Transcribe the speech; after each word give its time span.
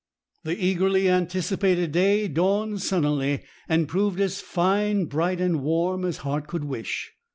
The 0.43 0.57
eagerly 0.57 1.07
anticipated 1.11 1.91
day 1.91 2.27
dawned 2.27 2.81
sunnily, 2.81 3.43
and 3.69 3.87
proved 3.87 4.19
as 4.19 4.41
fine, 4.41 5.05
bright, 5.05 5.39
and 5.39 5.61
warm 5.61 6.05
as 6.05 6.17
heart 6.25 6.47
could 6.47 6.63
wish. 6.63 7.13